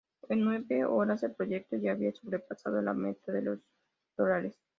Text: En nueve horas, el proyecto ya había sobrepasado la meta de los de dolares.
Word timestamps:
En 0.29 0.43
nueve 0.43 0.83
horas, 0.83 1.21
el 1.21 1.33
proyecto 1.35 1.75
ya 1.77 1.91
había 1.91 2.11
sobrepasado 2.11 2.81
la 2.81 2.95
meta 2.95 3.31
de 3.31 3.43
los 3.43 3.59
de 3.59 3.63
dolares. 4.17 4.57